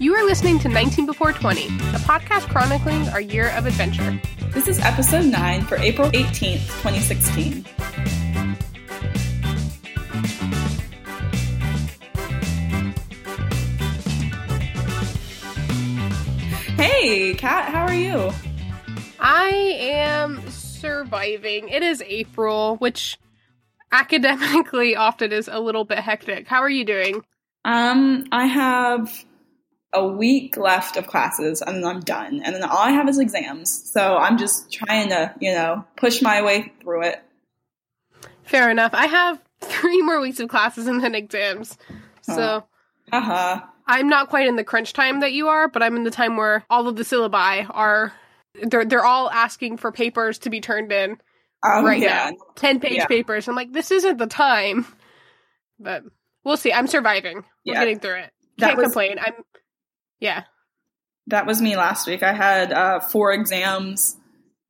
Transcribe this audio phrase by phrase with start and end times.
[0.00, 4.20] You are listening to 19 Before 20, a podcast chronicling our year of adventure.
[4.50, 7.64] This is episode 9 for April 18th, 2016.
[16.76, 18.30] Hey, Kat, how are you?
[19.18, 19.48] I
[19.80, 21.70] am surviving.
[21.70, 23.18] It is April, which
[23.90, 26.46] academically often is a little bit hectic.
[26.46, 27.24] How are you doing?
[27.64, 29.24] Um, I have
[29.92, 32.42] a week left of classes and then I'm done.
[32.44, 33.90] And then all I have is exams.
[33.90, 37.22] So I'm just trying to, you know, push my way through it.
[38.44, 38.92] Fair enough.
[38.94, 41.76] I have three more weeks of classes and then exams.
[42.22, 42.64] So
[43.10, 43.60] Haha.
[43.86, 46.36] I'm not quite in the crunch time that you are, but I'm in the time
[46.36, 48.12] where all of the syllabi are
[48.62, 51.12] they're they're all asking for papers to be turned in
[51.64, 52.30] Um, right yeah.
[52.32, 52.36] now.
[52.56, 53.06] Ten page Yeah.
[53.06, 53.48] papers.
[53.48, 54.86] I'm like, this isn't the time.
[55.80, 56.02] But
[56.44, 56.72] we'll see.
[56.72, 57.44] I'm surviving.
[57.64, 57.80] We're Yeah.
[57.80, 58.32] getting through it.
[58.58, 59.18] Can't was- complain.
[59.20, 59.34] I'm
[60.20, 60.44] yeah.
[61.28, 62.22] That was me last week.
[62.22, 64.16] I had uh, four exams,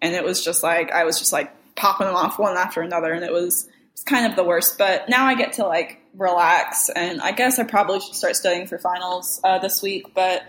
[0.03, 3.13] and it was just like I was just like popping them off one after another,
[3.13, 4.77] and it was it was kind of the worst.
[4.79, 8.67] But now I get to like relax, and I guess I probably should start studying
[8.67, 10.13] for finals uh, this week.
[10.15, 10.43] But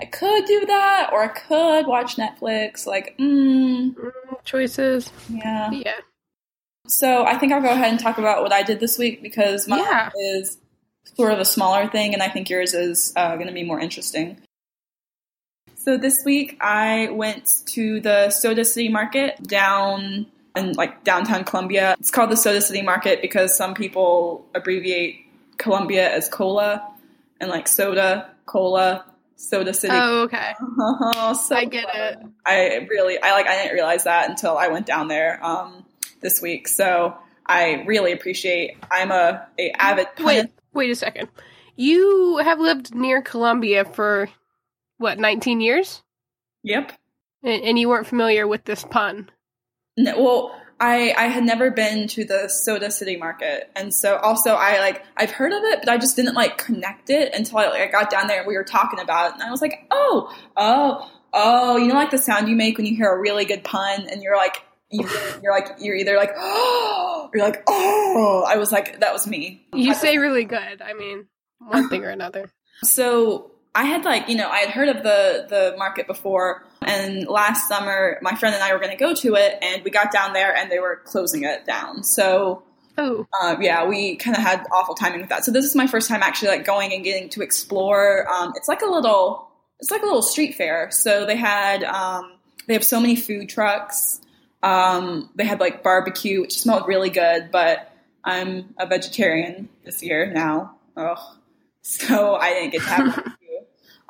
[0.00, 2.84] I could do that, or I could watch Netflix.
[2.84, 3.94] Like, mm,
[4.44, 5.10] Choices.
[5.30, 5.70] yeah.
[5.70, 5.94] Yeah.
[6.88, 9.66] So I think I'll go ahead and talk about what I did this week because
[9.66, 10.10] mine Yeah.
[10.14, 10.58] is
[11.16, 13.80] sort of a smaller thing, and I think yours is uh, going to be more
[13.80, 14.42] interesting.
[15.84, 20.24] So this week I went to the Soda City Market down
[20.56, 21.94] in like downtown Columbia.
[22.00, 25.26] It's called the Soda City Market because some people abbreviate
[25.58, 26.90] Columbia as cola
[27.38, 29.04] and like soda, cola,
[29.36, 29.92] Soda City.
[29.94, 30.54] Oh, okay.
[31.38, 32.18] so I get it.
[32.46, 35.84] I really, I like, I didn't realize that until I went down there um,
[36.22, 36.66] this week.
[36.66, 38.78] So I really appreciate.
[38.90, 41.28] I'm a, a avid Wait, wait a second.
[41.76, 44.30] You have lived near Columbia for
[44.98, 46.02] what, 19 years?
[46.62, 46.92] Yep.
[47.42, 49.30] And, and you weren't familiar with this pun.
[49.96, 54.54] No, well, I I had never been to the Soda City Market, and so also
[54.54, 57.68] I like I've heard of it, but I just didn't like connect it until I,
[57.68, 59.86] like, I got down there and we were talking about it, and I was like,
[59.90, 63.44] oh, oh, oh, you know, like the sound you make when you hear a really
[63.44, 64.62] good pun, and you're like.
[64.90, 65.08] You,
[65.42, 69.66] you're like you're either like oh you're like oh I was like that was me
[69.72, 70.80] You say really good.
[70.80, 71.26] I mean,
[71.58, 72.50] one thing or another.
[72.84, 77.26] So I had like, you know, I had heard of the the market before and
[77.26, 80.12] last summer my friend and I were going to go to it and we got
[80.12, 82.04] down there and they were closing it down.
[82.04, 82.62] So
[82.96, 85.44] Oh, uh, yeah, we kind of had awful timing with that.
[85.44, 88.30] So this is my first time actually like going and getting to explore.
[88.32, 90.90] Um, it's like a little, it's like a little street fair.
[90.92, 92.34] So they had, um,
[92.68, 94.20] they have so many food trucks.
[94.62, 97.90] Um, they had like barbecue, which smelled really good, but
[98.22, 100.76] I'm a vegetarian this year now.
[100.96, 101.18] Ugh.
[101.82, 103.32] So I didn't get to have.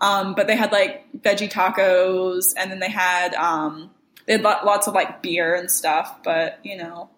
[0.05, 3.91] Um, but they had like veggie tacos and then they had, um,
[4.27, 7.09] they had lo- lots of like beer and stuff, but you know,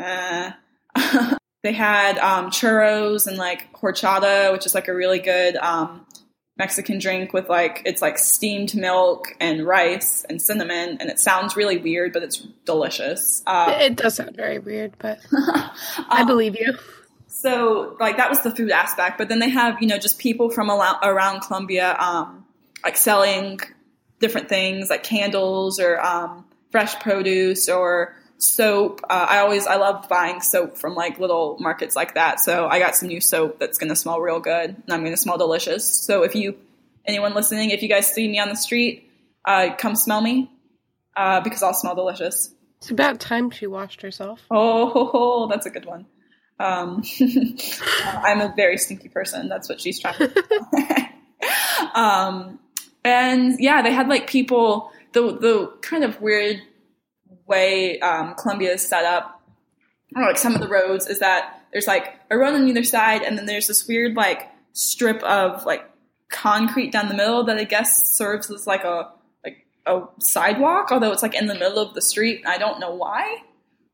[0.00, 0.52] uh,
[1.62, 6.06] they had um, churros and like horchata, which is like a really good um,
[6.56, 11.56] Mexican drink with like it's like steamed milk and rice and cinnamon, and it sounds
[11.56, 13.42] really weird, but it's delicious.
[13.46, 16.78] Uh, it does sound very weird, but I um, believe you.
[17.42, 20.48] So like that was the food aspect, but then they have you know just people
[20.48, 22.44] from around Columbia um,
[22.84, 23.58] like selling
[24.20, 29.00] different things like candles or um, fresh produce or soap.
[29.10, 32.38] Uh, I always I love buying soap from like little markets like that.
[32.38, 35.36] So I got some new soap that's gonna smell real good and I'm gonna smell
[35.36, 35.84] delicious.
[35.84, 36.56] So if you
[37.04, 39.10] anyone listening, if you guys see me on the street,
[39.44, 40.48] uh, come smell me
[41.16, 42.54] uh, because I'll smell delicious.
[42.78, 44.40] It's about time she washed herself.
[44.50, 46.06] Oh, that's a good one.
[46.62, 47.02] Um,
[48.04, 49.48] I'm a very stinky person.
[49.48, 51.08] That's what she's trying to
[51.94, 52.60] um,
[53.04, 56.62] and yeah, they had like people, the, the kind of weird
[57.46, 59.42] way um, Columbia is set up,
[60.14, 63.22] or like some of the roads, is that there's like a road on either side,
[63.22, 65.84] and then there's this weird like strip of like
[66.30, 69.10] concrete down the middle that I guess serves as like a
[69.44, 72.44] like a sidewalk, although it's like in the middle of the street.
[72.46, 73.42] I don't know why.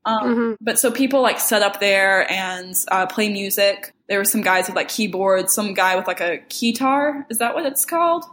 [0.05, 0.57] Um, Mhm.
[0.61, 3.93] But so people like set up there and uh, play music.
[4.09, 7.25] There were some guys with like keyboards, some guy with like a keytar.
[7.31, 8.25] Is that what it's called?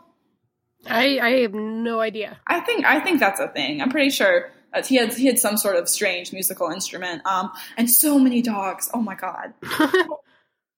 [0.88, 2.38] I I have no idea.
[2.48, 3.82] I think I think that's a thing.
[3.82, 7.26] I'm pretty sure that he had he had some sort of strange musical instrument.
[7.26, 8.90] Um, and so many dogs.
[8.94, 9.54] Oh my god.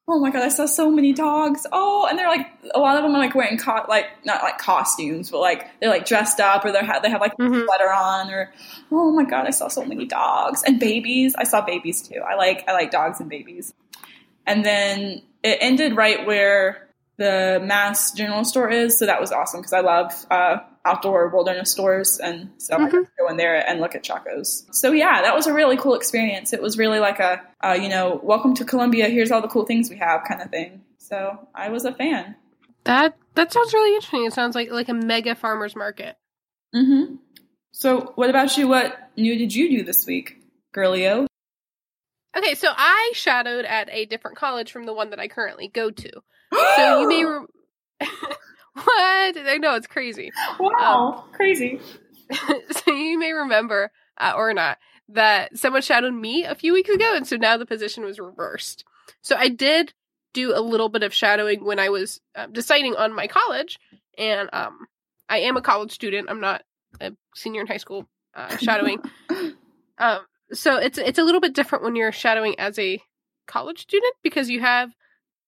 [0.09, 1.68] Oh my god, I saw so many dogs.
[1.71, 4.57] Oh, and they're like a lot of them are like wearing co- like not like
[4.57, 7.65] costumes, but like they're like dressed up or they have they have like a Mhm.
[7.65, 8.54] sweater on or
[8.92, 11.36] oh my god, I saw so many dogs and babies.
[11.38, 12.21] I saw babies too.
[12.21, 13.74] I like I like dogs and babies.
[14.45, 16.87] And then it ended right where
[17.18, 18.98] the Mast General Store is.
[18.98, 22.92] So that was awesome because I love uh, outdoor wilderness stores, and so I Mhm.
[22.92, 24.66] could go in there and look at chacos.
[24.74, 26.54] So yeah, that was a really cool experience.
[26.54, 29.10] It was really like a uh, you know, welcome to Columbia.
[29.10, 30.84] Here's all the cool things we have, kind of thing.
[30.98, 32.36] So I was a fan.
[32.84, 34.25] That that sounds really interesting.
[34.25, 36.16] It sounds like like a mega farmers market.
[36.75, 37.16] Mm-hmm.
[37.72, 38.68] So what about you?
[38.68, 40.38] What new did you do this week,
[40.75, 41.28] girlio?
[42.38, 45.90] Okay, so I shadowed at a different college from the one that I currently go
[45.90, 46.12] to.
[46.54, 47.46] So you may re-
[48.74, 49.38] what?
[49.38, 50.32] I know it's crazy.
[50.60, 51.80] wow, crazy.
[52.72, 54.78] so you may remember uh, or not
[55.10, 58.84] that someone shadowed me a few weeks ago, and so now the position was reversed.
[59.22, 59.94] So I did
[60.34, 63.80] do a little bit of shadowing when I was uh, deciding on my college,
[64.18, 64.88] and um,
[65.30, 66.30] I am a college student.
[66.30, 66.64] I'm not
[67.00, 69.00] a senior in high school uh, shadowing.
[69.98, 70.20] um,
[70.52, 73.02] so it's it's a little bit different when you're shadowing as a
[73.48, 74.92] college student because you have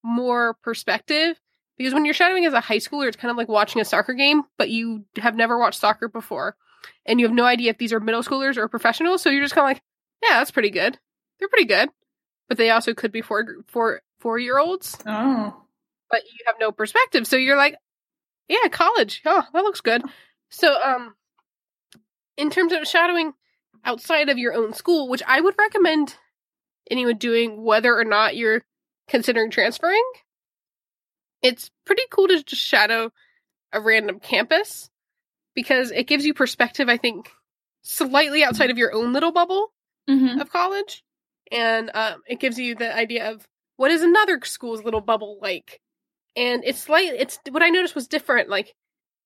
[0.03, 1.39] more perspective.
[1.77, 4.13] Because when you're shadowing as a high schooler, it's kind of like watching a soccer
[4.13, 6.57] game, but you have never watched soccer before,
[7.05, 9.21] and you have no idea if these are middle schoolers or professionals.
[9.21, 9.81] So you're just kind of like,
[10.21, 10.97] yeah, that's pretty good.
[11.39, 11.89] They're pretty good,
[12.49, 15.63] but they also could be four four four year olds, Oh,
[16.11, 17.25] but you have no perspective.
[17.25, 17.77] So you're like,
[18.49, 19.21] yeah, college.
[19.25, 20.03] Oh, that looks good.
[20.49, 21.15] So um,
[22.35, 23.33] in terms of shadowing
[23.85, 26.15] outside of your own school, which I would recommend
[26.91, 28.63] anyone doing, whether or not you're
[29.09, 30.03] considering transferring,
[31.41, 33.11] it's pretty cool to just shadow
[33.71, 34.89] a random campus
[35.55, 37.31] because it gives you perspective, I think,
[37.81, 39.71] slightly outside of your own little bubble
[40.09, 40.39] mm-hmm.
[40.39, 41.03] of college.
[41.51, 43.47] And um, it gives you the idea of
[43.77, 45.81] what is another school's little bubble like.
[46.35, 48.49] And it's slightly, it's what I noticed was different.
[48.49, 48.75] Like,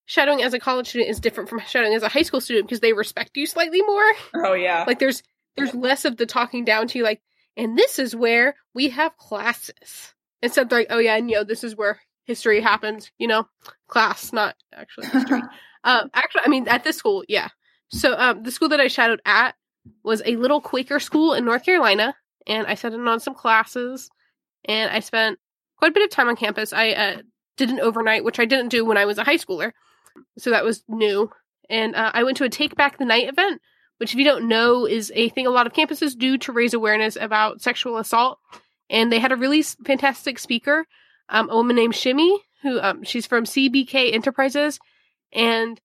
[0.06, 2.80] shadowing as a college student is different from shadowing as a high school student because
[2.80, 4.14] they respect you slightly more.
[4.36, 4.86] oh yeah.
[4.88, 5.22] Like, there's
[5.56, 7.22] there's less of the talking down to you, like,
[7.58, 10.14] and this is where we have classes.
[10.42, 13.48] Instead, they're like, oh yeah, and you know, this is where history happens, you know,
[13.88, 15.42] class, not actually history.
[15.84, 17.50] um, actually, I mean, at this school, yeah.
[17.90, 19.56] So, um, the school that I shadowed at
[20.04, 22.16] was a little Quaker school in North Carolina,
[22.48, 24.10] and I sat in on some classes,
[24.66, 25.40] and I spent
[25.78, 26.74] quite a bit of time on campus.
[26.74, 27.22] I uh,
[27.58, 29.72] did an overnight, which I didn't do when I was a high schooler,
[30.38, 31.30] so that was new.
[31.70, 33.62] And uh, I went to a Take Back the Night event,
[33.98, 36.74] which, if you don't know, is a thing a lot of campuses do to raise
[36.74, 38.40] awareness about sexual assault.
[38.90, 40.86] And they had a really fantastic speaker,
[41.30, 44.80] um, a woman named Shimmy, who um, she's from CBK Enterprises,
[45.34, 45.80] and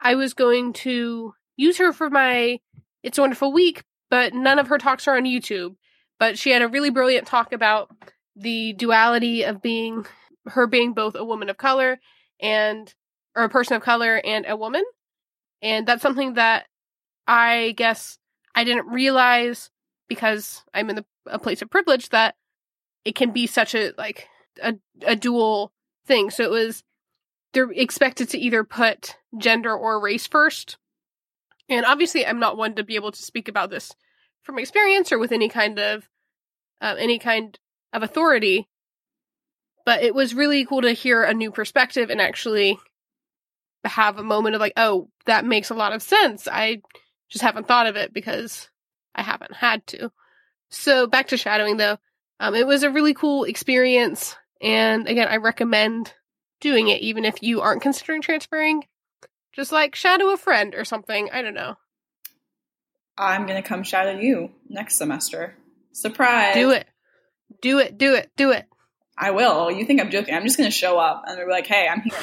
[0.00, 2.60] I was going to use her for my
[3.02, 5.76] It's a Wonderful Week, but none of her talks are on YouTube.
[6.18, 7.90] But she had a really brilliant talk about
[8.36, 10.06] the duality of being
[10.46, 12.00] her being both a woman of color
[12.40, 12.92] and
[13.36, 14.84] or a person of color and a woman.
[15.62, 16.66] And that's something that
[17.26, 18.18] I guess
[18.54, 19.70] I didn't realize
[20.08, 22.34] because I'm in the, a place of privilege that
[23.04, 24.28] it can be such a like
[24.62, 24.74] a,
[25.06, 25.72] a dual
[26.06, 26.30] thing.
[26.30, 26.82] So it was
[27.52, 30.78] they're expected to either put gender or race first.
[31.68, 33.92] And obviously I'm not one to be able to speak about this
[34.42, 36.08] from experience or with any kind of
[36.80, 37.58] uh, any kind
[37.92, 38.68] of authority.
[39.84, 42.78] But it was really cool to hear a new perspective and actually
[43.84, 46.46] have a moment of like, oh, that makes a lot of sense.
[46.50, 46.82] I
[47.32, 48.68] just haven't thought of it because
[49.14, 50.12] I haven't had to.
[50.68, 51.96] So back to shadowing though,
[52.38, 56.12] um, it was a really cool experience, and again, I recommend
[56.60, 58.84] doing it even if you aren't considering transferring.
[59.52, 61.28] Just like shadow a friend or something.
[61.32, 61.76] I don't know.
[63.18, 65.54] I'm gonna come shadow you next semester.
[65.92, 66.54] Surprise!
[66.54, 66.86] Do it.
[67.60, 67.98] Do it.
[67.98, 68.30] Do it.
[68.36, 68.66] Do it.
[69.18, 69.70] I will.
[69.70, 70.34] You think I'm joking?
[70.34, 72.18] I'm just gonna show up and they're like, "Hey, I'm here."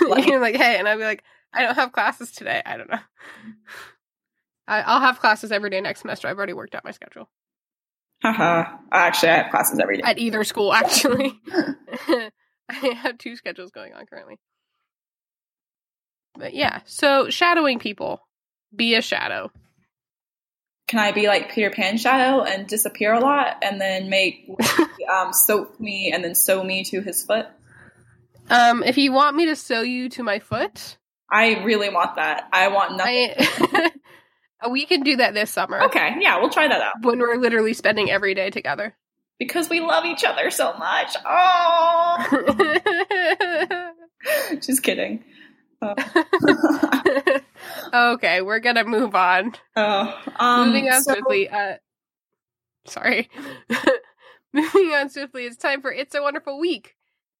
[0.08, 2.60] Like- You're like, hey, and I'll be like, I don't have classes today.
[2.66, 2.98] I don't know.
[4.66, 6.28] I, I'll have classes every day next semester.
[6.28, 7.28] I've already worked out my schedule
[8.24, 8.78] Haha.
[8.90, 10.02] Actually, I have classes every day.
[10.02, 10.72] at either school.
[10.72, 12.30] Actually, I
[13.02, 14.38] have two schedules going on currently.
[16.36, 18.26] But yeah, so shadowing people,
[18.74, 19.52] be a shadow.
[20.86, 24.48] Can I be like Peter Pan shadow and disappear a lot, and then make
[25.14, 27.46] um, soak me and then sew me to his foot?
[28.48, 30.96] Um, if you want me to sew you to my foot,
[31.30, 32.48] I really want that.
[32.52, 33.34] I want nothing.
[33.36, 33.90] I
[34.70, 37.74] we can do that this summer Okay, yeah, we'll try that out when we're literally
[37.74, 38.94] spending every day together.
[39.38, 41.16] because we love each other so much.
[41.26, 42.80] Oh,
[44.60, 45.24] just kidding.
[45.82, 45.94] Oh.
[48.14, 49.52] okay, we're gonna move on.
[49.76, 51.48] Oh, um, Moving on so- swiftly.
[51.48, 51.76] Uh,
[52.86, 53.28] sorry.
[54.52, 55.44] Moving on swiftly.
[55.44, 56.94] It's time for "It's a Wonderful Week."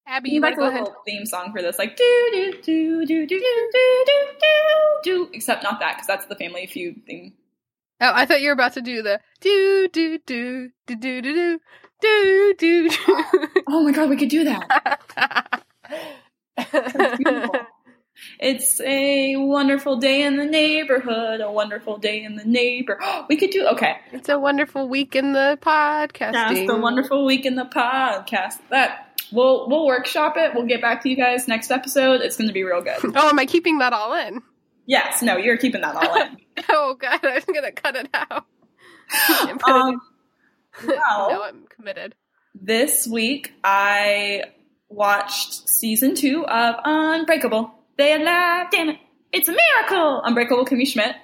[0.06, 0.80] Abby, You like might a go ahead.
[0.84, 5.00] little theme song for this, like do do do do do do do do do
[5.02, 5.28] do.
[5.32, 7.32] Except not that, because that's the Family Feud theme.
[8.00, 11.60] Oh, I thought you were about to do the do do do do do do
[12.00, 12.90] do do do.
[13.68, 15.62] Oh my god, we could do that.
[18.38, 21.40] It's a wonderful day in the neighborhood.
[21.40, 22.98] A wonderful day in the neighbor.
[23.28, 23.96] We could do okay.
[24.12, 26.32] It's a wonderful week in the podcasting.
[26.32, 28.58] That's the wonderful week in the podcast.
[28.70, 30.54] That we'll we'll workshop it.
[30.54, 32.20] We'll get back to you guys next episode.
[32.20, 32.96] It's going to be real good.
[33.16, 34.42] Oh, am I keeping that all in?
[34.86, 35.22] Yes.
[35.22, 36.36] No, you're keeping that all in.
[36.68, 38.44] oh God, I'm gonna cut it out.
[39.66, 40.00] um,
[40.86, 42.14] well, no, I'm committed.
[42.54, 44.44] This week I
[44.88, 47.72] watched season two of Unbreakable.
[47.96, 48.98] They alive, damn it!
[49.32, 50.22] It's a miracle.
[50.24, 51.14] Unbreakable Kimmy Schmidt.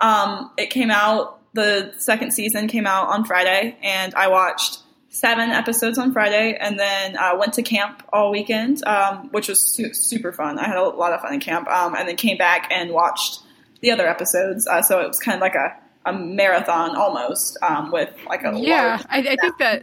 [0.00, 1.36] Um, it came out.
[1.54, 4.80] The second season came out on Friday, and I watched
[5.18, 9.60] seven episodes on Friday, and then uh, went to camp all weekend, um, which was
[9.60, 10.58] su- super fun.
[10.58, 13.40] I had a lot of fun in camp, um, and then came back and watched
[13.80, 14.66] the other episodes.
[14.66, 18.56] Uh, so it was kind of like a, a marathon almost um, with like a
[18.58, 19.02] yeah.
[19.08, 19.82] I, I think that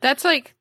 [0.00, 0.54] that's like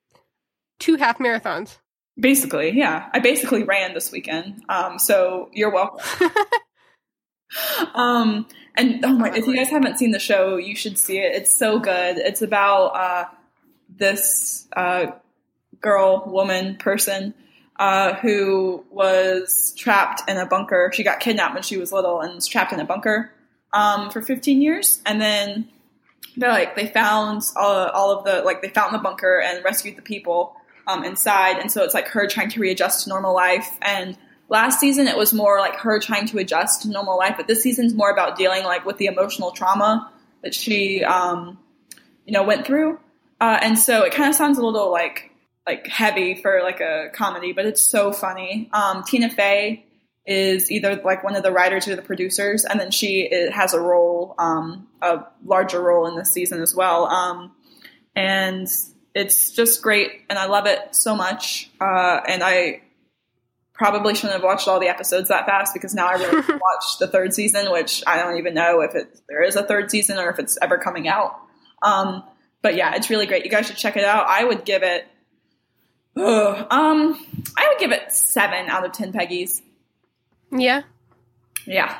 [0.79, 1.77] two half marathons.
[2.17, 3.09] Basically, yeah.
[3.13, 4.63] I basically ran this weekend.
[4.69, 5.99] Um, so you're welcome.
[7.93, 11.35] um, and oh my, if you guys haven't seen the show, you should see it.
[11.35, 12.17] It's so good.
[12.17, 13.25] It's about uh,
[13.97, 15.07] this uh,
[15.81, 17.33] girl, woman, person
[17.77, 20.91] uh, who was trapped in a bunker.
[20.93, 23.31] She got kidnapped when she was little and was trapped in a bunker
[23.73, 25.01] um, for 15 years.
[25.05, 25.69] And then
[26.37, 29.95] they like they found all, all of the like they found the bunker and rescued
[29.95, 30.55] the people
[30.87, 31.57] um, inside.
[31.59, 33.77] And so it's like her trying to readjust to normal life.
[33.81, 34.17] And
[34.49, 37.61] last season it was more like her trying to adjust to normal life, but this
[37.61, 40.11] season's more about dealing like with the emotional trauma
[40.43, 41.57] that she um,
[42.25, 42.99] you know went through.
[43.39, 45.31] Uh, and so it kind of sounds a little like
[45.67, 48.69] like heavy for like a comedy, but it's so funny.
[48.71, 49.85] Um, Tina Fey
[50.25, 53.79] is either like one of the writers or the producers, and then she has a
[53.79, 57.07] role, um, a larger role in this season as well.
[57.07, 57.51] Um,
[58.15, 58.67] and
[59.13, 61.69] it's just great, and I love it so much.
[61.81, 62.81] Uh, and I
[63.73, 67.07] probably shouldn't have watched all the episodes that fast because now I really watch the
[67.07, 70.29] third season, which I don't even know if it there is a third season or
[70.29, 71.39] if it's ever coming out.
[71.81, 72.23] Um,
[72.65, 73.45] but yeah, it's really great.
[73.45, 74.25] You guys should check it out.
[74.27, 75.07] I would give it,
[76.17, 77.23] ugh, um,
[77.55, 79.61] I would give it seven out of ten Peggies.
[80.51, 80.81] Yeah.
[81.67, 81.95] Yeah.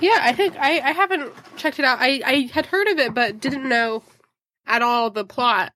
[0.00, 1.98] Yeah, I think I, I haven't checked it out.
[2.00, 4.04] I, I had heard of it, but didn't know
[4.64, 5.72] at all the plot.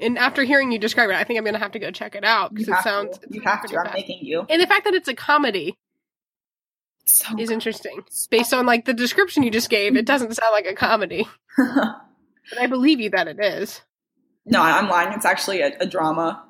[0.00, 2.16] And after hearing you describe it, I think I'm going to have to go check
[2.16, 3.18] it out because it sounds.
[3.18, 3.28] To.
[3.30, 3.78] You have to.
[3.78, 4.44] I'm making you.
[4.50, 5.78] And the fact that it's a comedy
[7.04, 8.02] so is interesting.
[8.28, 11.28] Based on like the description you just gave, it doesn't sound like a comedy.
[12.52, 13.80] but I believe you that it is.
[14.44, 15.12] No, I'm lying.
[15.14, 16.44] It's actually a, a drama.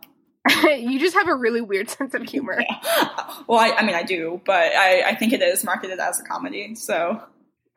[0.65, 2.59] you just have a really weird sense of humor.
[2.59, 3.35] Yeah.
[3.47, 6.25] Well, I, I, mean, I do, but I, I think it is marketed as a
[6.25, 6.75] comedy.
[6.75, 7.23] So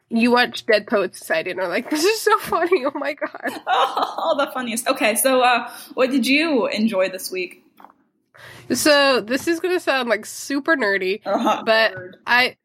[0.10, 2.86] you watch Dead Poet Society and are like, "This is so funny!
[2.86, 4.88] Oh my god!" Oh, the funniest.
[4.88, 7.64] Okay, so uh, what did you enjoy this week?
[8.74, 12.12] So this is going to sound like super nerdy, uh-huh, but nerd.
[12.26, 12.58] I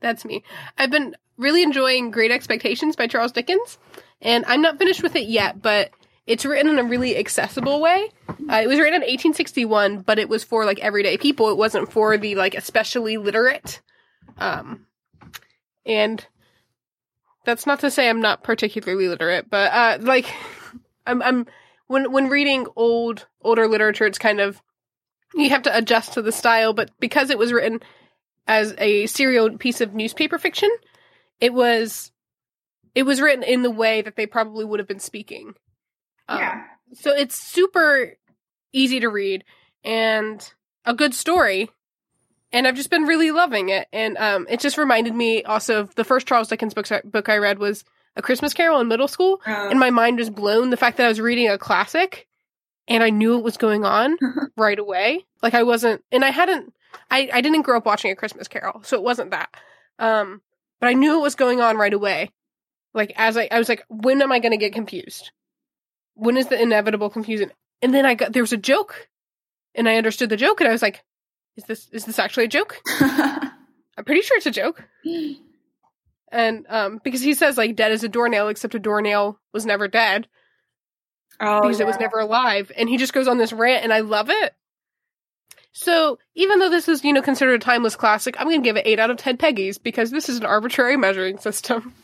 [0.00, 0.42] that's me.
[0.76, 3.78] I've been really enjoying Great Expectations by Charles Dickens,
[4.24, 5.90] and I'm not finished with it yet, but
[6.26, 8.08] it's written in a really accessible way.
[8.28, 11.50] Uh, it was written in 1861, but it was for like everyday people.
[11.50, 13.82] It wasn't for the like especially literate.
[14.38, 14.86] Um,
[15.84, 16.26] and
[17.44, 20.32] that's not to say I'm not particularly literate, but uh, like
[21.06, 21.46] I'm, I'm
[21.86, 24.62] when when reading old older literature, it's kind of
[25.34, 26.72] you have to adjust to the style.
[26.72, 27.80] But because it was written
[28.46, 30.70] as a serial piece of newspaper fiction,
[31.40, 32.10] it was
[32.94, 35.54] it was written in the way that they probably would have been speaking.
[36.28, 36.64] Um, yeah.
[36.94, 38.16] So it's super
[38.72, 39.44] easy to read
[39.82, 40.52] and
[40.84, 41.70] a good story.
[42.52, 43.88] And I've just been really loving it.
[43.92, 47.38] And um, it just reminded me also of the first Charles Dickens book, book I
[47.38, 47.84] read was
[48.16, 49.40] A Christmas Carol in middle school.
[49.46, 52.28] Uh, and my mind was blown the fact that I was reading a classic
[52.86, 54.16] and I knew what was going on
[54.56, 55.24] right away.
[55.42, 56.72] Like I wasn't, and I hadn't,
[57.10, 59.52] I, I didn't grow up watching A Christmas Carol, so it wasn't that.
[59.98, 60.40] Um,
[60.80, 62.30] but I knew what was going on right away.
[62.94, 65.30] Like as I, I was like, when am I going to get confused?
[66.14, 67.52] when is the inevitable confusion?
[67.82, 69.08] And then I got there was a joke,
[69.74, 71.04] and I understood the joke, and I was like,
[71.56, 74.82] "Is this is this actually a joke?" I'm pretty sure it's a joke.
[76.32, 79.86] And um, because he says like dead as a doornail, except a doornail was never
[79.88, 80.28] dead.
[81.40, 81.84] Oh, because yeah.
[81.84, 84.54] it was never alive, and he just goes on this rant, and I love it.
[85.72, 88.76] So even though this is you know considered a timeless classic, I'm going to give
[88.76, 91.92] it eight out of ten Peggies because this is an arbitrary measuring system.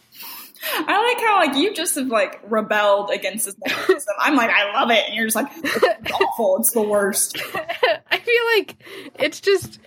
[0.62, 3.54] I like how like you just have like rebelled against this
[3.86, 4.14] system.
[4.18, 6.58] I'm like, I love it, and you're just like, it's awful.
[6.58, 7.38] It's the worst.
[8.10, 8.76] I feel like
[9.18, 9.78] it's just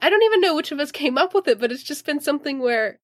[0.00, 2.20] I don't even know which of us came up with it, but it's just been
[2.20, 2.98] something where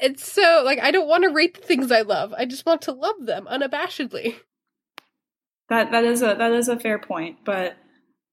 [0.00, 2.32] it's so like I don't want to rate the things I love.
[2.36, 4.36] I just want to love them unabashedly.
[5.68, 7.76] That that is a that is a fair point, but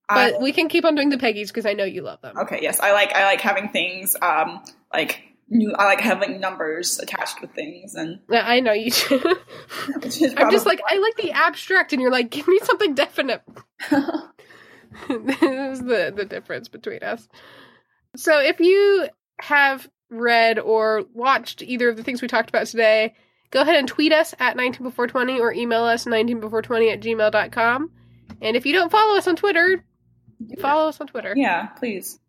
[0.07, 2.37] But I- we can keep on doing the Peggies because I know you love them.
[2.37, 4.63] okay, yes, I like I like having things um
[4.93, 5.23] like
[5.53, 5.73] new.
[5.73, 9.21] I like having numbers attached with things, and Yeah, I know you do.
[10.37, 13.41] I'm just like, I like the abstract, and you're like, give me something definite.
[13.89, 17.27] this is the, the difference between us.
[18.15, 19.07] So if you
[19.41, 23.13] have read or watched either of the things we talked about today,
[23.49, 27.91] go ahead and tweet us at 19before20 or email us 19before20 at gmail.com.
[28.41, 29.83] And if you don't follow us on Twitter,
[30.59, 31.33] follow us on Twitter.
[31.35, 32.19] yeah, please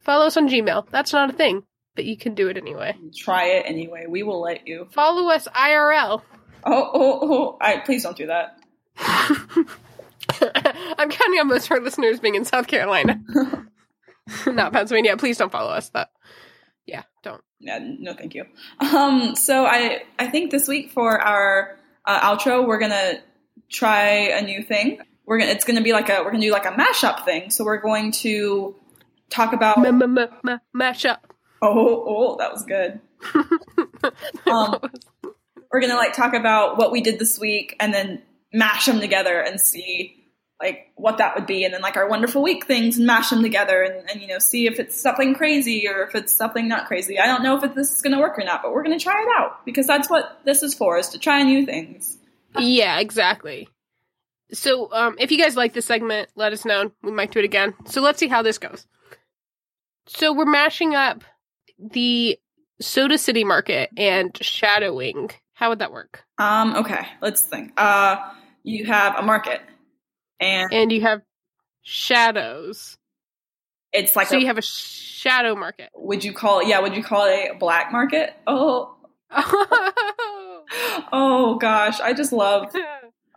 [0.00, 0.86] Follow us on Gmail.
[0.90, 1.62] That's not a thing,
[1.94, 2.96] but you can do it anyway.
[3.16, 4.06] try it anyway.
[4.08, 4.88] We will let you.
[4.92, 6.22] Follow us IRL.
[6.66, 7.58] Oh, oh, oh!
[7.60, 8.58] I please don't do that.
[10.98, 13.20] I'm counting on most of our listeners being in South Carolina,
[14.46, 15.16] not Pennsylvania.
[15.16, 15.90] Please don't follow us.
[15.90, 16.10] That,
[16.86, 17.42] yeah, don't.
[17.60, 18.46] Yeah, no, thank you.
[18.80, 23.20] Um, so I I think this week for our uh, outro, we're gonna
[23.70, 25.00] try a new thing.
[25.26, 27.50] We're gonna it's gonna be like a we're gonna do like a mashup thing.
[27.50, 28.74] So we're going to
[29.30, 30.60] talk about M-
[31.64, 33.00] oh oh that was good.
[34.46, 34.78] Um,
[35.72, 39.40] we're gonna like talk about what we did this week and then mash them together
[39.40, 40.30] and see
[40.60, 43.42] like what that would be and then like our wonderful week things and mash them
[43.42, 46.86] together and, and you know see if it's something crazy or if it's something not
[46.86, 49.00] crazy i don't know if it, this is gonna work or not but we're gonna
[49.00, 52.18] try it out because that's what this is for is to try new things
[52.58, 53.68] yeah, exactly.
[54.52, 56.92] So, um, if you guys like this segment, let us know.
[57.02, 57.74] We might do it again.
[57.86, 58.86] So let's see how this goes.
[60.06, 61.24] So we're mashing up
[61.78, 62.38] the
[62.80, 65.30] Soda City Market and Shadowing.
[65.54, 66.24] How would that work?
[66.38, 68.16] um okay let's think uh
[68.64, 69.60] you have a market
[70.40, 71.20] and And you have
[71.82, 72.96] shadows.
[73.92, 75.90] it's like so a, you have a shadow market.
[75.94, 78.96] would you call it yeah would you call it a black market oh
[81.12, 82.72] oh gosh i just love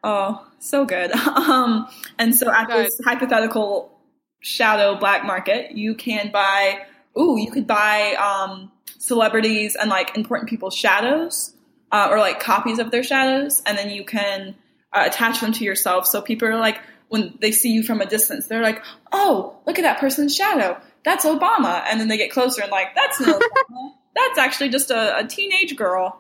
[0.04, 1.12] Oh, so good.
[1.16, 1.88] um,
[2.20, 2.86] and so at Good.
[2.86, 4.00] this hypothetical
[4.42, 6.84] shadow black market, you can buy.
[7.18, 11.54] Ooh, you could buy um, celebrities and like important people's shadows,
[11.92, 14.56] uh, or like copies of their shadows, and then you can
[14.94, 16.06] uh, attach them to yourself.
[16.06, 19.80] So people are like, when they see you from a distance, they're like, "Oh, look
[19.80, 20.80] at that person's shadow.
[21.04, 23.92] That's Obama." And then they get closer and like, "That's no Obama.
[24.16, 26.20] That's actually just a, a teenage girl."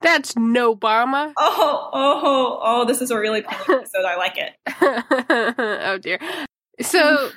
[0.00, 1.32] That's no Obama.
[1.36, 2.84] Oh, oh, oh!
[2.86, 4.04] This is a really funny episode.
[4.06, 4.54] I like it.
[5.60, 6.20] oh dear.
[6.80, 7.30] So,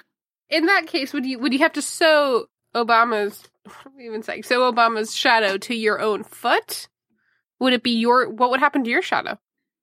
[0.50, 4.24] in that case, would you would you have to sew Obama's what am I even
[4.24, 6.88] saying so Obama's shadow to your own foot?
[7.60, 9.38] Would it be your what would happen to your shadow?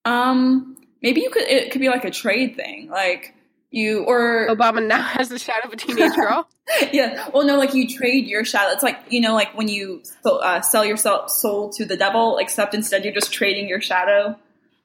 [0.04, 1.42] Um, maybe you could.
[1.44, 3.34] It could be like a trade thing, like
[3.70, 6.48] you or Obama now has the shadow of a teenage girl.
[6.92, 7.28] yeah.
[7.32, 8.72] Well, no, like you trade your shadow.
[8.72, 12.38] It's like you know, like when you so- uh, sell your soul to the devil,
[12.38, 14.36] except instead you're just trading your shadow.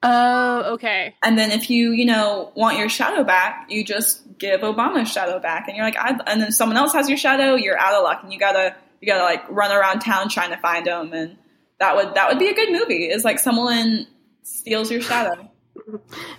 [0.04, 1.16] Oh, okay.
[1.24, 5.40] And then if you you know want your shadow back, you just give Obama's shadow
[5.40, 8.04] back, and you're like, I, and then someone else has your shadow, you're out of
[8.04, 11.38] luck, and you gotta you gotta like run around town trying to find them, and
[11.80, 13.06] that would that would be a good movie.
[13.06, 14.08] Is like someone
[14.44, 15.50] steals your shadow.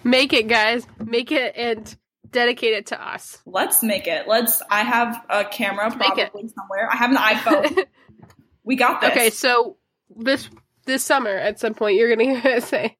[0.05, 0.87] Make it, guys.
[1.05, 1.97] Make it and
[2.31, 3.39] dedicate it to us.
[3.47, 4.29] Let's make it.
[4.29, 4.63] Let's.
[4.71, 6.31] I have a camera Make it.
[6.31, 6.89] probably somewhere.
[6.91, 7.87] I have an iPhone.
[8.65, 9.11] we got this.
[9.11, 9.77] Okay, so
[10.17, 10.49] this
[10.87, 12.97] this summer at some point you're gonna say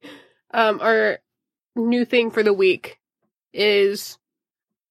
[0.55, 1.19] um our
[1.77, 2.99] new thing for the week
[3.53, 4.19] is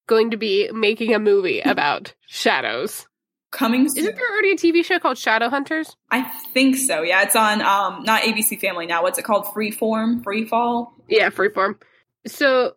[0.08, 3.08] going to be making a movie about shadows.
[3.52, 4.00] Coming soon.
[4.00, 5.96] Isn't there already a TV show called Shadow Hunters?
[6.10, 7.04] I think so.
[7.04, 9.04] Yeah, it's on um not ABC Family now.
[9.04, 9.46] What's it called?
[9.46, 10.92] Freeform, Freefall.
[11.08, 11.76] Yeah, Freeform.
[12.28, 12.74] So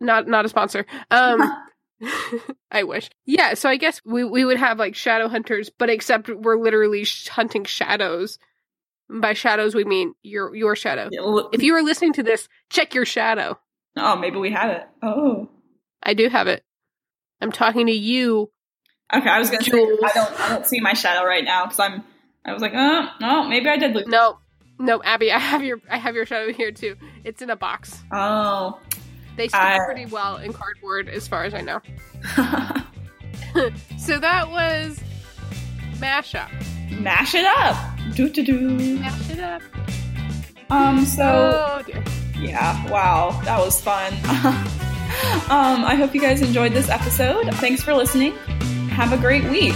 [0.00, 0.86] not not a sponsor.
[1.10, 1.40] Um
[2.70, 3.10] I wish.
[3.24, 7.04] Yeah, so I guess we we would have like shadow hunters, but except we're literally
[7.04, 8.38] sh- hunting shadows.
[9.08, 11.08] By shadows we mean your your shadow.
[11.52, 13.58] If you are listening to this, check your shadow.
[13.96, 14.82] oh, maybe we have it.
[15.02, 15.48] Oh,
[16.02, 16.64] I do have it.
[17.40, 18.50] I'm talking to you.
[19.14, 19.28] okay.
[19.28, 20.00] I was gonna Jules.
[20.00, 22.02] say I don't I don't see my shadow right now because I'm.
[22.44, 24.06] I was like, oh no, maybe I did lose.
[24.06, 24.38] No,
[24.78, 26.96] no, Abby, I have your I have your shadow here too.
[27.24, 28.02] It's in a box.
[28.12, 28.80] Oh,
[29.36, 31.80] They stick I- pretty well in cardboard, as far as I know.
[33.98, 35.00] So that was
[35.98, 36.50] mashup.
[36.90, 37.76] Mash it up.
[38.14, 38.98] Do do do.
[38.98, 39.62] Mash it up.
[40.70, 41.04] Um.
[41.04, 41.24] So.
[41.24, 42.02] Oh dear.
[42.40, 44.12] Yeah, wow, that was fun.
[45.50, 47.46] um, I hope you guys enjoyed this episode.
[47.54, 48.32] Thanks for listening.
[48.90, 49.74] Have a great week.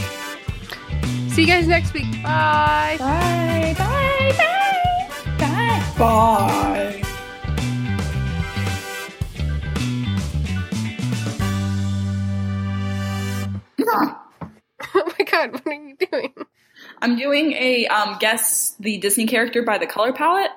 [1.30, 2.22] See you guys next week.
[2.22, 2.96] Bye.
[2.98, 7.02] Bye, bye, bye, bye, bye.
[14.92, 16.29] Oh my god, what are you doing?
[17.02, 20.50] I'm doing a um, guess the Disney character by the color palette,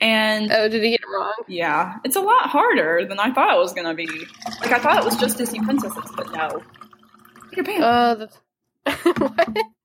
[0.00, 1.34] And Oh, did he get it wrong?
[1.48, 4.06] yeah, it's a lot harder than I thought it was gonna be.
[4.60, 6.62] Like I thought it was just Disney princesses, but no.
[7.50, 7.80] Peter Pan.
[7.82, 8.38] Oh, that's
[9.20, 9.56] what?